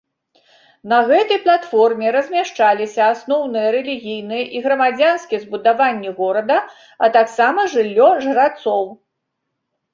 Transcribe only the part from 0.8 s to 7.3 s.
На гэтай платформе размяшчаліся асноўныя рэлігійныя і грамадзянскія збудаванні горада, а